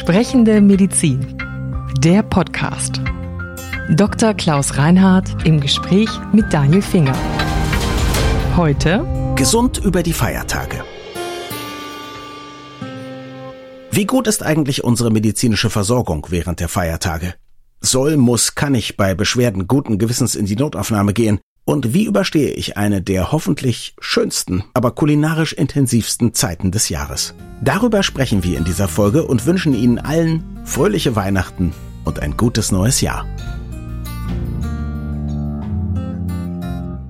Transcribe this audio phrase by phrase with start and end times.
[0.00, 1.36] Sprechende Medizin.
[1.98, 3.02] Der Podcast.
[3.90, 4.32] Dr.
[4.32, 7.14] Klaus Reinhardt im Gespräch mit Daniel Finger.
[8.56, 9.04] Heute
[9.36, 10.82] Gesund über die Feiertage.
[13.90, 17.34] Wie gut ist eigentlich unsere medizinische Versorgung während der Feiertage?
[17.82, 21.40] Soll, muss, kann ich bei Beschwerden guten Gewissens in die Notaufnahme gehen?
[21.64, 27.34] Und wie überstehe ich eine der hoffentlich schönsten, aber kulinarisch intensivsten Zeiten des Jahres?
[27.62, 31.72] Darüber sprechen wir in dieser Folge und wünschen Ihnen allen fröhliche Weihnachten
[32.04, 33.26] und ein gutes neues Jahr.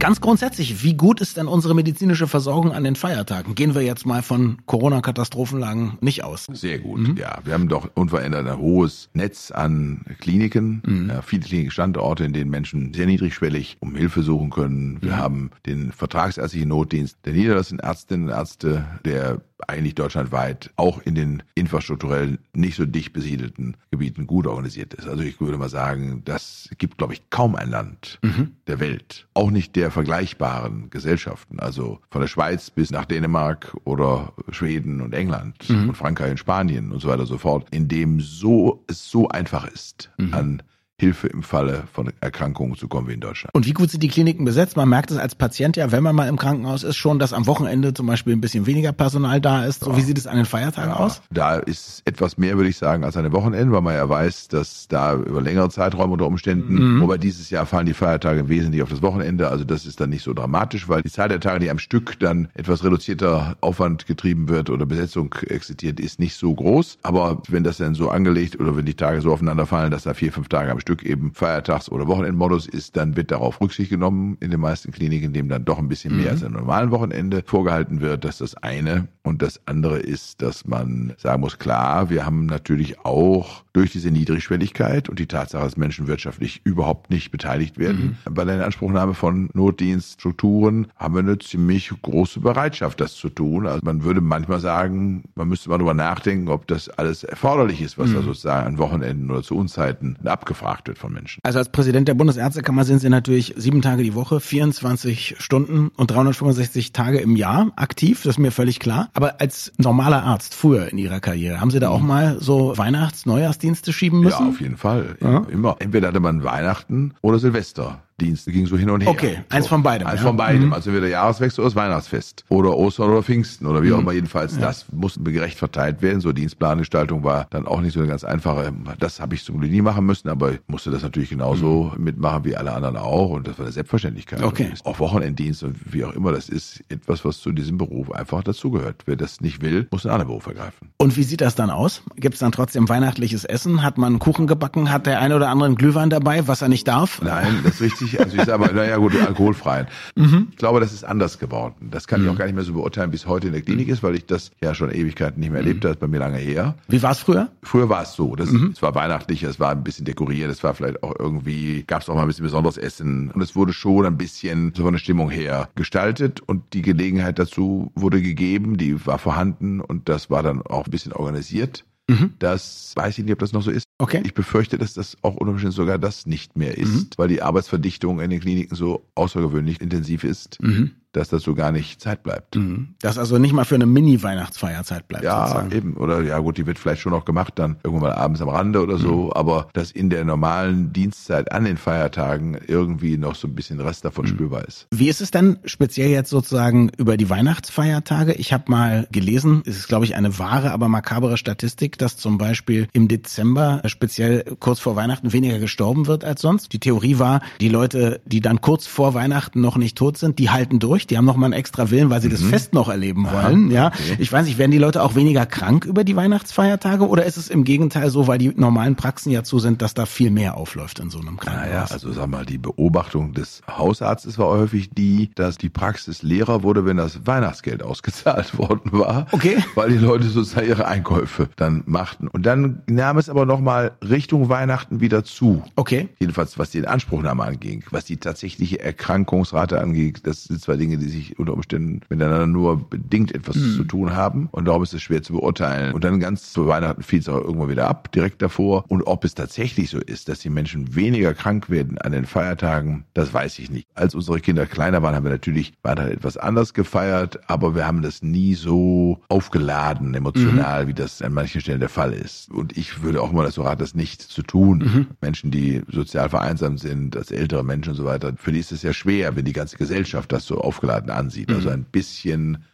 [0.00, 3.54] Ganz grundsätzlich, wie gut ist denn unsere medizinische Versorgung an den Feiertagen?
[3.54, 6.46] Gehen wir jetzt mal von Corona-Katastrophenlagen nicht aus.
[6.54, 7.16] Sehr gut, mhm.
[7.18, 7.38] ja.
[7.44, 11.10] Wir haben doch unverändert ein hohes Netz an Kliniken, mhm.
[11.10, 15.02] ja, viele klinische Standorte, in denen Menschen sehr niedrigschwellig um Hilfe suchen können.
[15.02, 15.16] Wir mhm.
[15.18, 21.42] haben den vertragsärztlichen Notdienst der niedergelassenen Ärztinnen und Ärzte, der eigentlich deutschlandweit auch in den
[21.54, 25.08] infrastrukturell nicht so dicht besiedelten Gebieten gut organisiert ist.
[25.08, 28.56] Also ich würde mal sagen, das gibt, glaube ich, kaum ein Land mhm.
[28.66, 34.32] der Welt, auch nicht der vergleichbaren Gesellschaften, also von der Schweiz bis nach Dänemark oder
[34.50, 35.90] Schweden und England mhm.
[35.90, 39.28] und Frankreich und Spanien und so weiter und so fort, in dem so es so
[39.28, 40.34] einfach ist, mhm.
[40.34, 40.62] an
[41.00, 43.54] Hilfe im Falle von Erkrankungen zu kommen wie in Deutschland.
[43.54, 44.76] Und wie gut sind die Kliniken besetzt?
[44.76, 47.46] Man merkt es als Patient ja, wenn man mal im Krankenhaus ist, schon, dass am
[47.46, 49.84] Wochenende zum Beispiel ein bisschen weniger Personal da ist.
[49.84, 49.96] So, ja.
[49.96, 51.22] wie sieht es an den Feiertagen ja, aus?
[51.30, 54.48] Da ist etwas mehr, würde ich sagen, als an den Wochenenden, weil man ja weiß,
[54.48, 57.00] dass da über längere Zeiträume unter Umständen, mhm.
[57.00, 60.22] wobei dieses Jahr fallen die Feiertage wesentlich auf das Wochenende, also das ist dann nicht
[60.22, 64.48] so dramatisch, weil die Zahl der Tage, die am Stück dann etwas reduzierter Aufwand getrieben
[64.48, 66.98] wird oder Besetzung existiert, ist nicht so groß.
[67.02, 70.14] Aber wenn das dann so angelegt oder wenn die Tage so aufeinander fallen, dass da
[70.14, 73.90] vier, fünf Tage am Stück Stück eben Feiertags- oder Wochenendmodus ist, dann wird darauf Rücksicht
[73.90, 76.30] genommen in den meisten Kliniken, dem dann doch ein bisschen mehr mhm.
[76.30, 78.24] als am normalen Wochenende vorgehalten wird.
[78.24, 79.06] Das ist das eine.
[79.22, 84.10] Und das andere ist, dass man sagen muss, klar, wir haben natürlich auch durch diese
[84.10, 88.34] Niedrigschwelligkeit und die Tatsache, dass Menschen wirtschaftlich überhaupt nicht beteiligt werden, mhm.
[88.34, 93.66] bei der Inanspruchnahme von Notdienststrukturen haben wir eine ziemlich große Bereitschaft, das zu tun.
[93.68, 97.96] Also man würde manchmal sagen, man müsste mal darüber nachdenken, ob das alles erforderlich ist,
[97.96, 98.14] was mhm.
[98.14, 101.40] da sozusagen an Wochenenden oder zu Unzeiten abgefragt wird von Menschen.
[101.42, 106.10] Also als Präsident der Bundesärztekammer sind Sie natürlich sieben Tage die Woche, 24 Stunden und
[106.10, 109.08] 365 Tage im Jahr aktiv, das ist mir völlig klar.
[109.14, 112.08] Aber als normaler Arzt früher in Ihrer Karriere, haben Sie da auch mhm.
[112.08, 114.44] mal so Weihnachts-, Neujahrsdienste schieben müssen?
[114.44, 115.16] Ja, auf jeden Fall.
[115.20, 115.46] Ja.
[115.50, 115.76] Immer.
[115.78, 118.02] Entweder hatte man Weihnachten oder Silvester.
[118.20, 118.46] Dienst.
[118.46, 119.10] ging so hin und her.
[119.10, 119.70] Okay, eins so.
[119.70, 120.06] von beidem.
[120.06, 120.26] Eins ja.
[120.26, 120.66] von beidem.
[120.66, 120.72] Mhm.
[120.72, 122.44] Also entweder Jahreswechsel oder das Weihnachtsfest.
[122.48, 123.94] Oder Ostern oder Pfingsten oder wie mhm.
[123.94, 124.12] auch immer.
[124.12, 124.62] Jedenfalls, ja.
[124.62, 126.20] das musste gerecht verteilt werden.
[126.20, 128.72] So Dienstplangestaltung war dann auch nicht so eine ganz einfache.
[128.98, 132.04] Das habe ich zum Glück nie machen müssen, aber ich musste das natürlich genauso mhm.
[132.04, 133.30] mitmachen wie alle anderen auch.
[133.30, 134.42] Und das war eine Selbstverständlichkeit.
[134.42, 134.70] Okay.
[134.84, 136.32] Auch Wochenenddienst und wie auch immer.
[136.32, 139.02] Das ist etwas, was zu diesem Beruf einfach dazugehört.
[139.06, 140.90] Wer das nicht will, muss einen anderen Beruf ergreifen.
[140.98, 142.02] Und wie sieht das dann aus?
[142.16, 143.82] Gibt es dann trotzdem weihnachtliches Essen?
[143.82, 144.90] Hat man Kuchen gebacken?
[144.90, 147.22] Hat der eine oder andere einen Glühwein dabei, was er nicht darf?
[147.22, 148.09] Nein, das ist richtig.
[148.18, 149.86] Also ich sage mal, ja gut, alkoholfreien.
[150.16, 150.48] Mhm.
[150.50, 151.88] Ich glaube, das ist anders geworden.
[151.90, 152.26] Das kann mhm.
[152.26, 154.14] ich auch gar nicht mehr so beurteilen, wie es heute in der Klinik ist, weil
[154.14, 155.90] ich das ja schon Ewigkeiten nicht mehr erlebt habe.
[155.90, 156.74] Das ist bei mir lange her.
[156.88, 157.48] Wie war es früher?
[157.62, 158.34] Früher war es so.
[158.36, 158.70] Das, mhm.
[158.72, 162.08] Es war weihnachtlich, es war ein bisschen dekoriert, es war vielleicht auch irgendwie, gab es
[162.08, 163.30] auch mal ein bisschen besonderes Essen.
[163.30, 167.38] Und es wurde schon ein bisschen so von der Stimmung her gestaltet und die Gelegenheit
[167.38, 171.84] dazu wurde gegeben, die war vorhanden und das war dann auch ein bisschen organisiert.
[172.08, 172.34] Mhm.
[172.38, 173.84] Das weiß ich nicht, ob das noch so ist.
[174.00, 174.22] Okay.
[174.24, 177.08] Ich befürchte, dass das auch unter Umständen sogar das nicht mehr ist, mhm.
[177.16, 180.60] weil die Arbeitsverdichtung in den Kliniken so außergewöhnlich intensiv ist.
[180.62, 182.56] Mhm dass dazu gar nicht Zeit bleibt.
[182.56, 182.94] Mhm.
[183.00, 185.24] Dass also nicht mal für eine Mini-Weihnachtsfeier Zeit bleibt.
[185.24, 185.72] Ja, sozusagen.
[185.72, 185.94] eben.
[185.94, 188.98] Oder ja gut, die wird vielleicht schon noch gemacht, dann irgendwann abends am Rande oder
[188.98, 189.26] so.
[189.26, 189.32] Mhm.
[189.32, 194.04] Aber dass in der normalen Dienstzeit an den Feiertagen irgendwie noch so ein bisschen Rest
[194.04, 194.30] davon mhm.
[194.30, 194.86] spürbar ist.
[194.92, 198.34] Wie ist es denn speziell jetzt sozusagen über die Weihnachtsfeiertage?
[198.34, 202.38] Ich habe mal gelesen, es ist glaube ich eine wahre, aber makabere Statistik, dass zum
[202.38, 206.72] Beispiel im Dezember speziell kurz vor Weihnachten weniger gestorben wird als sonst.
[206.72, 210.50] Die Theorie war, die Leute, die dann kurz vor Weihnachten noch nicht tot sind, die
[210.50, 211.06] halten durch durch.
[211.06, 212.32] Die haben noch mal einen extra Willen, weil sie mhm.
[212.32, 213.66] das Fest noch erleben wollen.
[213.66, 214.16] Aha, ja, okay.
[214.18, 217.48] ich weiß nicht, werden die Leute auch weniger krank über die Weihnachtsfeiertage oder ist es
[217.48, 220.98] im Gegenteil so, weil die normalen Praxen ja zu sind, dass da viel mehr aufläuft
[220.98, 221.70] in so einem Krankenhaus?
[221.70, 226.62] Naja, also sag mal, die Beobachtung des Hausarztes war häufig die, dass die Praxis leerer
[226.62, 229.26] wurde, wenn das Weihnachtsgeld ausgezahlt worden war.
[229.32, 229.58] Okay.
[229.74, 232.28] Weil die Leute sozusagen ihre Einkäufe dann machten.
[232.28, 235.62] Und dann nahm es aber noch mal Richtung Weihnachten wieder zu.
[235.76, 236.08] Okay.
[236.18, 241.02] Jedenfalls, was die Inanspruchnahme anging, was die tatsächliche Erkrankungsrate angeht, das sind zwei Dinge, Dinge,
[241.02, 243.76] die sich unter Umständen miteinander nur bedingt etwas mhm.
[243.76, 244.48] zu tun haben.
[244.50, 245.94] Und darum ist es schwer zu beurteilen.
[245.94, 248.84] Und dann ganz zu Weihnachten fiel es auch irgendwann wieder ab, direkt davor.
[248.88, 253.04] Und ob es tatsächlich so ist, dass die Menschen weniger krank werden an den Feiertagen,
[253.14, 253.86] das weiß ich nicht.
[253.94, 258.02] Als unsere Kinder kleiner waren, haben wir natürlich Weihnachten etwas anders gefeiert, aber wir haben
[258.02, 260.88] das nie so aufgeladen, emotional, mhm.
[260.88, 262.50] wie das an manchen Stellen der Fall ist.
[262.50, 264.78] Und ich würde auch mal dazu raten, das nicht zu tun.
[264.78, 265.06] Mhm.
[265.20, 268.82] Menschen, die sozial vereinsamt sind, als ältere Menschen und so weiter, für die ist es
[268.82, 271.50] ja schwer, wenn die ganze Gesellschaft das so aufgeladen ansieht.
[271.50, 271.74] Also mhm.
[271.74, 272.64] ein bisschen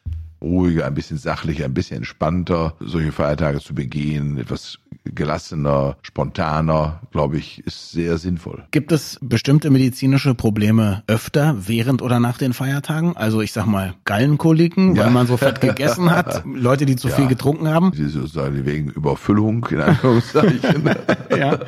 [0.46, 4.78] ruhiger, ein bisschen sachlicher, ein bisschen entspannter solche Feiertage zu begehen, etwas
[5.14, 8.64] gelassener, spontaner, glaube ich, ist sehr sinnvoll.
[8.70, 13.16] Gibt es bestimmte medizinische Probleme öfter während oder nach den Feiertagen?
[13.16, 15.04] Also ich sag mal Gallenkoliken, ja.
[15.04, 17.14] weil man so fett gegessen hat, Leute, die zu ja.
[17.14, 17.92] viel getrunken haben?
[17.92, 20.90] Die sozusagen wegen Überfüllung, in Anführungszeichen,
[21.36, 21.58] ja.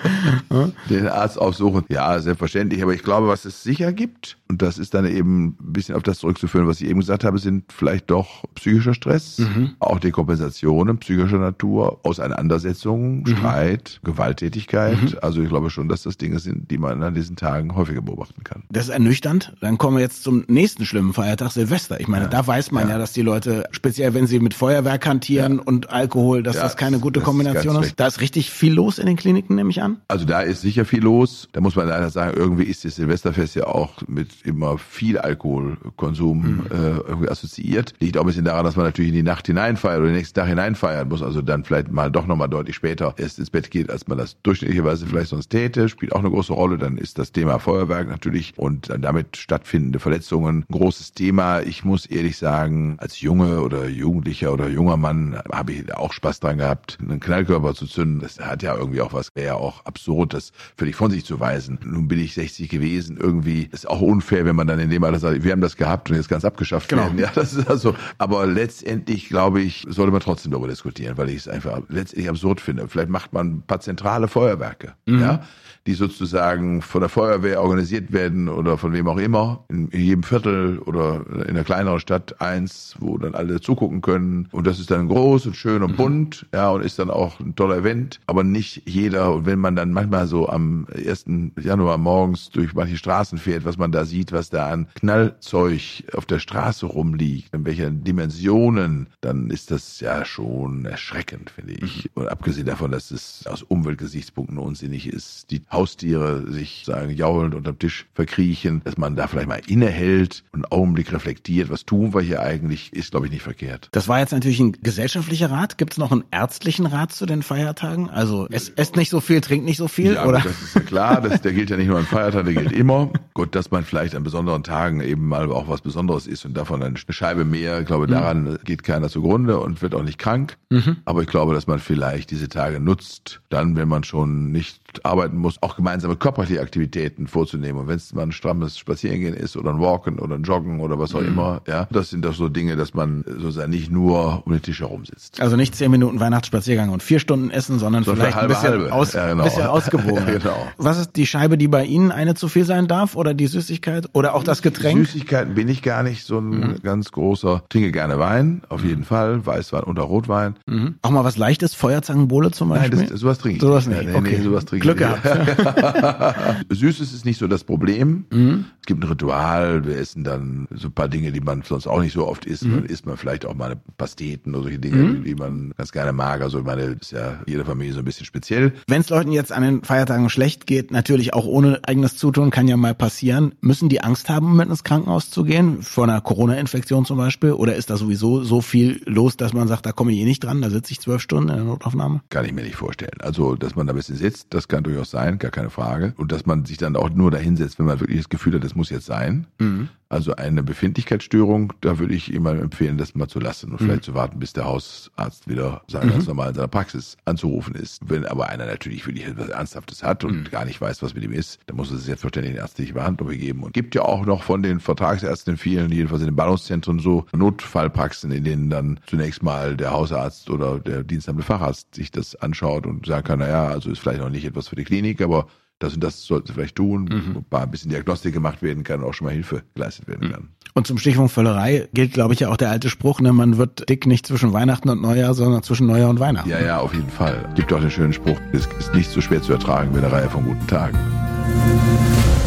[0.90, 1.84] den Arzt aufsuchen.
[1.88, 2.82] Ja, selbstverständlich.
[2.82, 6.02] Aber ich glaube, was es sicher gibt, und das ist dann eben ein bisschen auf
[6.02, 9.70] das zurückzuführen, was ich eben gesagt habe, sind vielleicht doch psychischer Stress, mhm.
[9.78, 13.26] auch Dekompensationen psychischer Natur, Auseinandersetzungen, mhm.
[13.26, 15.00] Streit, Gewalttätigkeit.
[15.00, 15.18] Mhm.
[15.22, 18.44] Also ich glaube schon, dass das Dinge sind, die man an diesen Tagen häufiger beobachten
[18.44, 18.64] kann.
[18.70, 19.54] Das ist ernüchternd.
[19.60, 22.00] Dann kommen wir jetzt zum nächsten schlimmen Feiertag, Silvester.
[22.00, 22.30] Ich meine, ja.
[22.30, 22.94] da weiß man ja.
[22.94, 22.98] ja.
[22.98, 25.62] dass die Leute, speziell wenn sie mit Feuerwerk hantieren ja.
[25.64, 27.88] und Alkohol, dass das keine gute Kombination ist.
[27.88, 28.00] ist.
[28.00, 29.98] Da ist richtig viel los in den Kliniken, nehme ich an.
[30.08, 31.48] Also da ist sicher viel los.
[31.52, 36.38] Da muss man leider sagen, irgendwie ist das Silvesterfest ja auch mit immer viel Alkoholkonsum
[36.38, 36.66] mhm.
[36.70, 37.94] äh, irgendwie assoziiert.
[38.00, 40.34] Liegt auch ein bisschen daran, dass man natürlich in die Nacht hineinfeiert oder den nächsten
[40.34, 41.22] Tag hineinfeiern muss.
[41.22, 44.36] Also dann vielleicht mal doch nochmal deutlich später erst ins Bett geht, als man das
[44.42, 45.88] durchschnittlicherweise vielleicht sonst täte.
[45.88, 46.78] Spielt auch eine große Rolle.
[46.78, 51.60] Dann ist das Thema Feuerwerk natürlich und damit stattfindende Verletzungen ein großes Thema.
[51.60, 56.40] Ich muss ehrlich sagen, als Junge oder Jugendlicher oder junger Mann habe ich auch Spaß
[56.40, 58.20] dran gehabt, einen Knallkörper zu zünden.
[58.20, 61.38] Das hat ja irgendwie auch was, wäre ja auch absurd, das völlig von sich zu
[61.40, 61.78] weisen.
[61.84, 63.18] Nun bin ich 60 gewesen.
[63.20, 66.10] Irgendwie ist auch unfair, wenn man dann in dem Alter sagt, wir haben das gehabt
[66.10, 67.02] und jetzt ganz abgeschafft genau.
[67.02, 67.18] werden.
[67.18, 71.36] Ja, das ist also, aber letztendlich glaube ich, sollte man trotzdem darüber diskutieren, weil ich
[71.36, 72.88] es einfach letztendlich absurd finde.
[72.88, 75.20] Vielleicht macht man ein paar zentrale Feuerwerke, mhm.
[75.20, 75.42] ja,
[75.86, 80.22] die sozusagen von der Feuerwehr organisiert werden oder von wem auch immer, in, in jedem
[80.22, 84.48] Viertel oder in einer kleineren Stadt eins, wo dann alle zugucken können.
[84.52, 85.96] Und das ist dann groß und schön und mhm.
[85.96, 88.20] bunt, ja, und ist dann auch ein toller Event.
[88.26, 91.24] Aber nicht jeder, und wenn man dann manchmal so am 1.
[91.60, 96.26] Januar morgens durch manche Straßen fährt, was man da sieht, was da an Knallzeug auf
[96.26, 102.04] der Straße rumliegt, in welchen Dimensionen, dann ist das ja schon erschreckend, finde ich.
[102.04, 102.22] Mhm.
[102.22, 107.78] Und abgesehen davon, dass es aus Umweltgesichtspunkten unsinnig ist, die Haustiere sich sagen jaulend unterm
[107.78, 112.20] Tisch verkriechen, dass man da vielleicht mal innehält und einen Augenblick reflektiert, was tun wir
[112.20, 113.88] hier eigentlich, ist glaube ich nicht verkehrt.
[113.92, 115.78] Das war jetzt natürlich ein gesellschaftlicher Rat.
[115.78, 118.10] Gibt es noch einen ärztlichen Rat zu den Feiertagen?
[118.10, 120.40] Also es esst nicht so viel, trinkt nicht so viel, ja, oder?
[120.40, 123.10] Das ist ja klar, das, der gilt ja nicht nur an Feiertagen, der gilt immer.
[123.38, 126.82] Gut, dass man vielleicht an besonderen Tagen eben mal auch was Besonderes ist und davon
[126.82, 127.78] eine Scheibe mehr.
[127.78, 128.10] Ich glaube, mhm.
[128.10, 128.58] daran mhm.
[128.64, 130.56] geht keiner zugrunde und wird auch nicht krank.
[130.70, 130.96] Mhm.
[131.04, 135.36] Aber ich glaube, dass man vielleicht diese Tage nutzt, dann, wenn man schon nicht arbeiten
[135.36, 137.80] muss, auch gemeinsame körperliche Aktivitäten vorzunehmen.
[137.80, 140.98] Und wenn es mal ein strammes Spazierengehen ist oder ein Walken oder ein Joggen oder
[140.98, 141.28] was auch mhm.
[141.28, 144.80] immer, ja, das sind doch so Dinge, dass man sozusagen nicht nur um den Tisch
[144.80, 145.40] herum sitzt.
[145.40, 148.80] Also nicht zehn Minuten Weihnachtsspaziergang und vier Stunden Essen, sondern so vielleicht halbe, ein bisschen,
[148.80, 148.92] halbe.
[148.92, 149.44] Aus, ja, genau.
[149.44, 150.26] bisschen ausgewogen.
[150.26, 150.66] ja, genau.
[150.78, 154.08] Was ist die Scheibe, die bei Ihnen eine zu viel sein darf oder die Süßigkeit
[154.12, 155.06] oder auch das Getränk?
[155.06, 156.82] Süßigkeiten bin ich gar nicht so ein mhm.
[156.82, 157.62] ganz großer.
[157.68, 159.04] Trinke gerne Wein, auf jeden mhm.
[159.04, 160.56] Fall, Weißwein oder Rotwein.
[160.66, 160.96] Mhm.
[161.02, 162.98] Auch mal was leichtes, Feuerzangenbowle zum Beispiel?
[162.98, 163.62] Nein, das, sowas trinke ich.
[163.62, 164.02] Sowas nicht.
[164.04, 164.36] Nee, okay.
[164.38, 166.66] nee, sowas trinke Glück gehabt.
[166.70, 168.24] Süßes ist nicht so das Problem.
[168.32, 168.66] Mhm.
[168.80, 172.00] Es gibt ein Ritual, wir essen dann so ein paar Dinge, die man sonst auch
[172.00, 172.64] nicht so oft isst.
[172.64, 172.74] Mhm.
[172.74, 175.24] Dann isst man vielleicht auch mal Pasteten oder solche Dinge, mhm.
[175.24, 176.40] die man ganz gerne mag.
[176.40, 178.72] Also ich meine, ist ja jede Familie so ein bisschen speziell.
[178.86, 182.68] Wenn es Leuten jetzt an den Feiertagen schlecht geht, natürlich auch ohne eigenes Zutun, kann
[182.68, 183.54] ja mal passieren.
[183.60, 185.82] Müssen die Angst haben, mit ins Krankenhaus zu gehen?
[185.82, 187.52] Vor einer Corona-Infektion zum Beispiel?
[187.52, 190.44] Oder ist da sowieso so viel los, dass man sagt, da komme ich eh nicht
[190.44, 192.22] dran, da sitze ich zwölf Stunden in der Notaufnahme?
[192.30, 193.20] Kann ich mir nicht vorstellen.
[193.20, 196.14] Also, dass man da ein bisschen sitzt, das kann durchaus sein, gar keine Frage.
[196.16, 198.74] Und dass man sich dann auch nur dahinsetzt, wenn man wirklich das Gefühl hat, das
[198.74, 199.46] muss jetzt sein.
[199.58, 199.88] Mhm.
[200.10, 203.84] Also eine Befindlichkeitsstörung, da würde ich immer empfehlen, das mal zu lassen und mhm.
[203.84, 206.12] vielleicht zu warten, bis der Hausarzt wieder sagen, mhm.
[206.12, 208.00] ganz normal in seiner Praxis anzurufen ist.
[208.08, 210.44] Wenn aber einer natürlich wirklich etwas Ernsthaftes hat und mhm.
[210.44, 213.62] gar nicht weiß, was mit ihm ist, dann muss es selbstverständlich eine ärztliche Behandlung geben.
[213.62, 218.30] Und gibt ja auch noch von den Vertragsärzten vielen, jedenfalls in den Ballungszentren so Notfallpraxen,
[218.30, 223.04] in denen dann zunächst mal der Hausarzt oder der diensthabende Facharzt sich das anschaut und
[223.04, 225.46] sagen kann, naja, also ist vielleicht noch nicht etwas für die Klinik, aber
[225.78, 227.44] das und das sollten sie vielleicht tun, mhm.
[227.56, 230.32] ein bisschen Diagnostik gemacht werden kann und auch schon mal Hilfe geleistet werden mhm.
[230.32, 230.48] kann.
[230.74, 233.88] Und zum Stichwort Völlerei gilt, glaube ich, ja auch der alte Spruch, ne, man wird
[233.88, 236.48] dick nicht zwischen Weihnachten und Neujahr, sondern zwischen Neujahr und Weihnachten.
[236.48, 237.48] Ja, ja, auf jeden Fall.
[237.54, 240.28] Gibt auch den schönen Spruch, es ist nicht so schwer zu ertragen wie eine Reihe
[240.28, 240.98] von guten Tagen.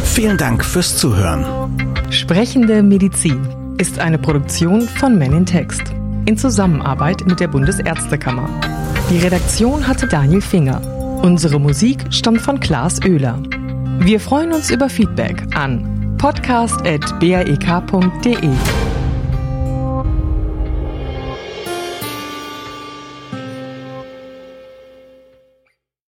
[0.04, 1.46] Vielen Dank fürs Zuhören.
[2.10, 3.46] Sprechende Medizin
[3.78, 5.82] ist eine Produktion von Men in Text
[6.26, 8.48] in Zusammenarbeit mit der Bundesärztekammer.
[9.10, 10.80] Die Redaktion hatte Daniel Finger.
[11.22, 13.40] Unsere Musik stammt von Klaas Oehler.
[14.00, 18.81] Wir freuen uns über Feedback an podcast.baek.de.